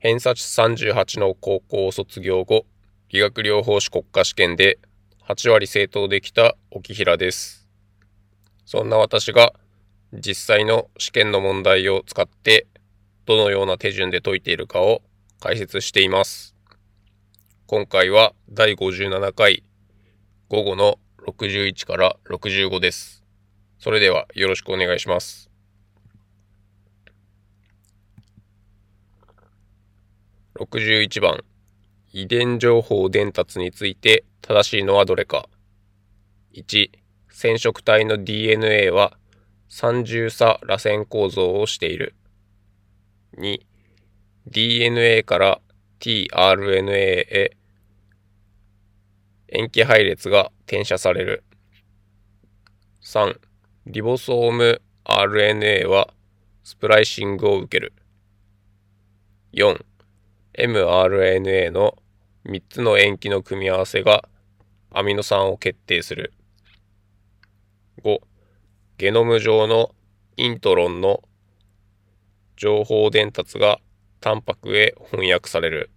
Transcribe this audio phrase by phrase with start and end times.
[0.00, 2.66] 偏差値38の高校を卒業後、
[3.08, 4.78] 理学療法士国家試験で
[5.26, 7.66] 8割正答できた沖平です。
[8.64, 9.54] そんな私が
[10.12, 12.68] 実際の試験の問題を使って
[13.26, 15.02] どのような手順で解いているかを
[15.40, 16.54] 解説しています。
[17.66, 19.64] 今回は第57回
[20.48, 23.24] 午後の61から65です。
[23.80, 25.47] それではよろしくお願いします。
[30.58, 31.44] 61番。
[32.12, 35.48] 遺伝情報伝達について正しいのはどれか。
[36.52, 36.90] 1
[37.30, 39.16] 染色体の DNA は
[39.68, 42.16] 三重差螺旋構造をしている。
[43.36, 43.60] 2
[44.48, 45.60] DNA から
[46.00, 47.56] tRNA へ
[49.50, 51.44] 塩基配列が転写される。
[53.02, 53.38] 3
[53.86, 56.08] リボソーム RNA は
[56.64, 57.92] スプライシングを受ける。
[59.52, 59.84] 4
[60.58, 61.94] mRNA の
[62.44, 64.28] 3つの塩基の組み合わせが
[64.90, 66.32] アミノ酸を決定する。
[68.02, 68.18] 5.
[68.96, 69.94] ゲノム上の
[70.36, 71.22] イントロンの
[72.56, 73.78] 情報伝達が
[74.20, 75.90] タンパクへ翻訳される。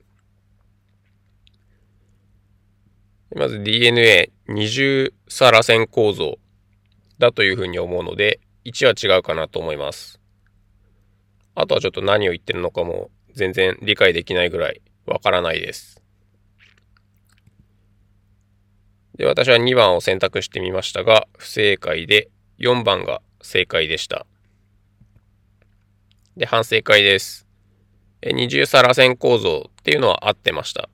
[3.36, 6.38] まず DNA 二重差螺旋構造
[7.18, 10.20] だというふうに思うので1は違うかなと思います。
[11.56, 16.02] あとはちょっと何を言ってるのかも全然理解できないぐらいわからないです。
[19.18, 22.30] で、私は2番を選択してみましたが、不正解で
[22.60, 24.26] 4番が正解でした。
[26.38, 27.46] で、反省会です。
[28.24, 30.90] 二重差螺旋構造っていうのは合ってました。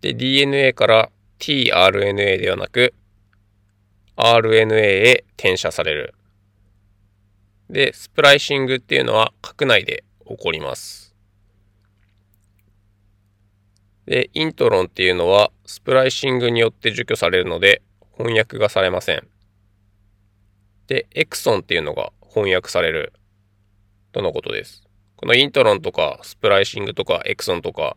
[0.00, 2.94] で、DNA から tRNA ではなく、
[4.16, 6.14] RNA へ転写される。
[7.68, 11.14] で、スプライシングっていうのは核内で起こります。
[14.06, 17.82] で、イントロンっていうのはスプライシングによって除去されるので
[18.16, 19.26] 翻訳がされません。
[20.86, 23.12] で、エクソンっていうのが翻訳される
[24.12, 24.86] とのことです。
[25.16, 27.96] このイントロンとかスプライシングとかエクソンとか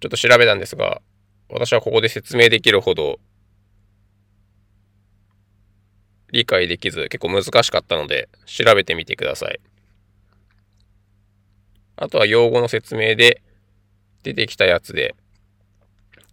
[0.00, 1.02] ちょっと調べたんですが
[1.50, 3.18] 私はここで説明できるほど
[6.30, 9.60] 理解できず結構難しかったので調べてみてください。
[11.96, 13.42] あとは用語の説明で
[14.22, 15.14] 出てきたやつで、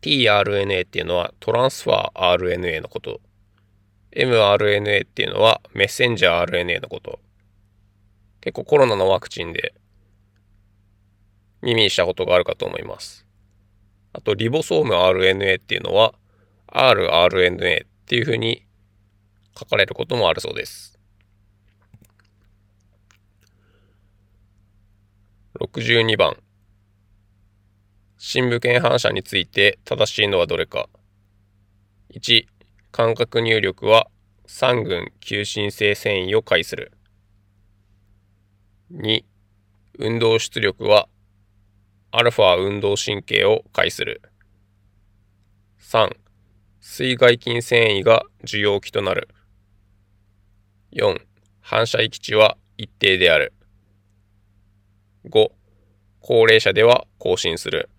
[0.01, 3.21] tRNA っていうのはトランスファー RNA のこと。
[4.13, 7.19] mRNA っていうのはメッセンジャー RNA のこと。
[8.41, 9.73] 結構コロナのワクチンで
[11.61, 13.25] 耳にしたことがあるかと思います。
[14.13, 16.13] あと、リボソーム RNA っていうのは
[16.67, 18.65] rRNA っていうふうに
[19.57, 20.99] 書かれることもあるそうです。
[25.63, 26.37] 62番。
[28.17, 30.89] 深部腱反射について正しいのはどれか。
[32.15, 32.45] 1、
[32.91, 34.07] 感覚入力は
[34.47, 36.93] 三群求心性繊維を介する。
[38.91, 39.23] 2、
[39.99, 41.07] 運動出力は
[42.09, 44.23] アルファ運動神経を介する。
[45.79, 46.09] 3、
[46.79, 49.27] 水外筋繊維が受容器となる。
[50.93, 51.21] 4、
[51.59, 53.53] 反射域値は一定である。
[55.29, 55.51] 5、
[56.19, 57.89] 高齢者では更新する。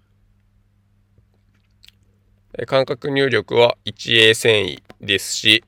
[2.67, 5.65] 感覚入力は 1A 繊維ですし、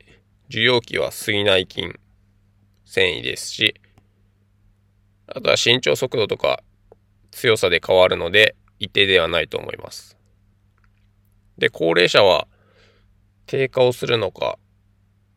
[0.51, 1.89] 受容器は水内筋
[2.85, 3.81] 繊維ですし、
[5.27, 6.63] あとは身長速度とか
[7.31, 10.17] 強さで変わるので一定ではないと思います。
[11.57, 12.47] で、高齢者は
[13.47, 14.59] 低下をするのか、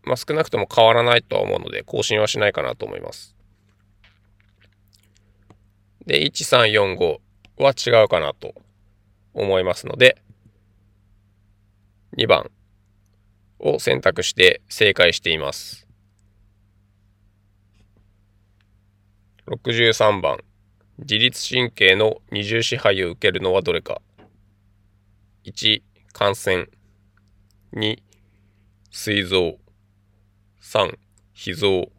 [0.03, 3.36] まあ、少なくとも変わらないとは思うので更新はしないかなと思います。
[6.07, 7.19] で、1345
[7.57, 8.55] は違うかなと
[9.33, 10.21] 思いますので、
[12.17, 12.49] 2番
[13.59, 15.85] を選択して正解しています。
[19.47, 20.39] 63番、
[20.99, 24.01] 自律神経の二重支配を受けるのはどれか。
[25.43, 25.81] 1、
[26.13, 26.69] 感染。
[27.73, 28.01] 2、
[28.91, 29.57] 膵臓。
[30.61, 30.97] 3、
[31.33, 31.91] 脾臓。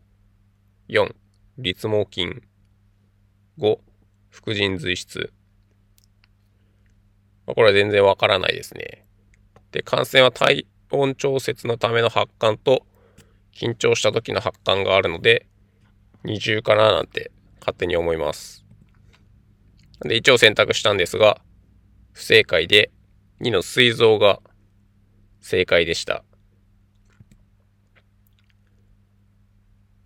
[0.88, 1.14] 4、
[1.58, 2.42] 立毛筋。
[3.58, 3.78] 5、
[4.38, 5.32] 副腎髄質。
[7.44, 9.04] まあ、これは全然わからないですね。
[9.72, 12.86] で、感染は体温調節のための発汗と
[13.52, 15.48] 緊張した時の発汗があるので、
[16.22, 18.64] 二重かななんて勝手に思います。
[20.02, 21.40] で、一応選択したんですが、
[22.12, 22.92] 不正解で
[23.40, 24.38] 2の膵臓が
[25.40, 26.22] 正解でした。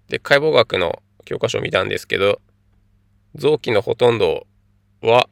[0.08, 2.40] で、解剖学の教科書を見たんですけど、
[3.34, 4.46] 臓器のほとんど
[5.00, 5.29] は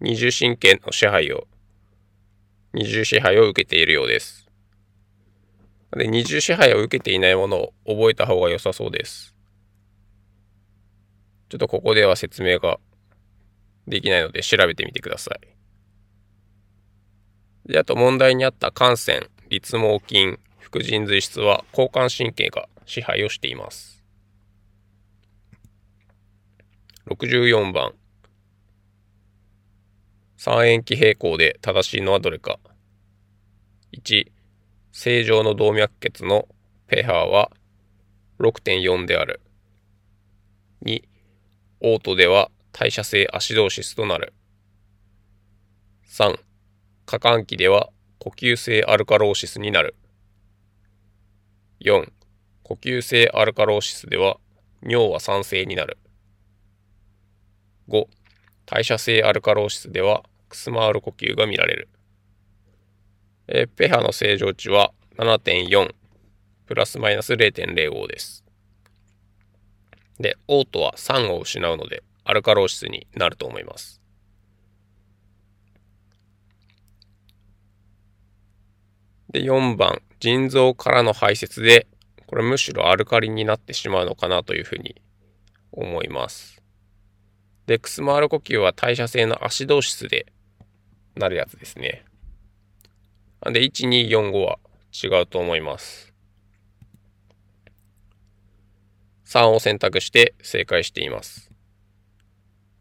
[0.00, 1.46] 二重神経の支配を、
[2.72, 4.48] 二重支配を受けているようです。
[5.92, 9.34] で、二重支配を受けていないものを覚えた方が良さそうです。
[11.50, 12.78] ちょっとここでは説明が
[13.86, 15.48] できないので調べてみてください。
[17.70, 23.99] で、あと問題にあった感染、立毛筋、副腎髄質は交感神経が支配をしています。
[27.10, 27.92] 64番。
[30.36, 32.60] 三塩基平行で正しいのはどれか。
[33.92, 34.30] 1、
[34.92, 36.46] 正常の動脈血の
[36.86, 37.50] pH は
[38.38, 39.40] 6.4である。
[40.84, 41.02] 2、
[41.80, 44.32] オートでは代謝性アシドーシスとなる。
[46.06, 46.38] 3、
[47.06, 47.90] 過換気では
[48.20, 49.96] 呼吸性アルカローシスになる。
[51.80, 52.08] 4、
[52.62, 54.36] 呼吸性アルカローシスでは
[54.84, 55.98] 尿は酸性になる。
[57.90, 58.06] 5、
[58.66, 61.88] 代謝性アルカローシスではクスマール呼吸が見られる。
[63.48, 65.92] えー、ペハの正常値は7.4
[66.66, 68.44] プラスマイナス0.05です。
[70.20, 74.00] で、オートは酸を失うのでアルカローシスになると思います。
[79.30, 81.86] で、4番、腎臓からの排泄で、
[82.26, 85.00] これむしろアルカリになってしまうのかなというふうに
[85.72, 86.62] 思います。
[87.70, 90.26] で、クスマール呼吸は代謝性のアシドーシスで
[91.14, 92.04] なるやつですね。
[93.40, 94.58] なんで、1、2、4、5は
[94.92, 96.12] 違うと思います。
[99.24, 101.52] 3を選択して正解しています。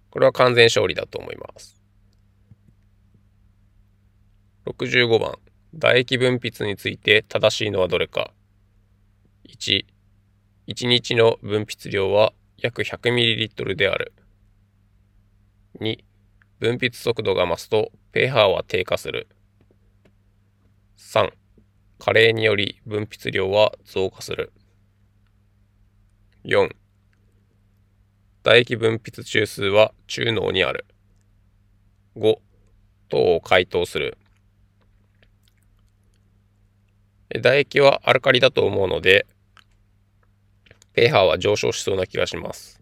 [0.10, 1.80] これは完全勝利だと思います。
[4.66, 5.36] 65番、
[5.74, 8.34] 唾液分泌について正しいのはどれか。
[9.48, 9.86] 1、
[10.68, 14.14] 1日の分泌量は約 100ml である。
[15.82, 16.04] 2、
[16.60, 19.28] 分泌速度が増すと pH は低下する。
[20.98, 21.32] 3、
[21.98, 24.52] 加齢により分泌量は増加する。
[26.44, 26.70] 4、
[28.44, 30.86] 唾液分泌中枢は中脳にある。
[32.18, 32.36] 5、
[33.08, 34.18] 糖を解凍する。
[37.34, 39.28] 唾液はアルカリだと思うので、
[40.94, 42.79] pH は上昇しそうな気がします。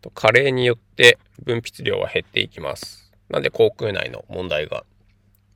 [0.00, 3.12] と加齢によって分泌量は減っていきます。
[3.28, 4.84] なんで口腔内の問題が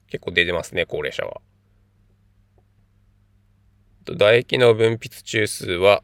[0.08, 1.40] 結構出てますね、高齢者は。
[4.06, 6.02] 唾液の分泌中枢は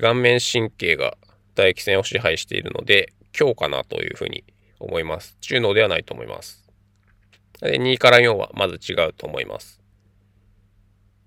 [0.00, 1.16] 顔面神経が
[1.54, 4.44] 唾液腺を支配しているので強かなというふうに
[4.78, 5.36] 思います。
[5.40, 6.62] 中脳ではないと思います。
[7.60, 9.82] で2から4はまず違うと思います。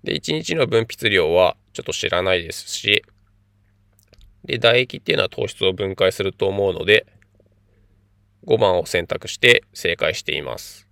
[0.06, 3.02] で、1日の分泌量はちょっと知らないですし、
[4.46, 7.06] で、唾液っていうのは糖質を分解すると思うので、
[8.46, 10.88] 5番を選択して正解しています。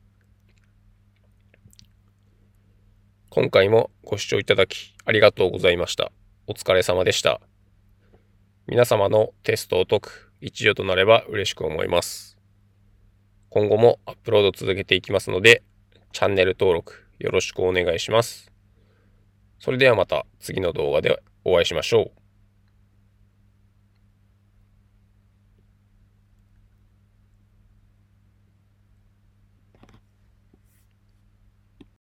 [3.30, 6.10] 今回もご視聴いただきありがとうございました。
[6.46, 7.40] お疲れ様でした。
[8.66, 12.36] 皆様のテストを解く一助となれば嬉しく思います。
[13.50, 15.62] 今後もアップロード続けていきますので、
[16.12, 18.50] チャンネル登録よろしくお願いします。
[19.60, 22.23] それではまた次の動画でお会いしましょう。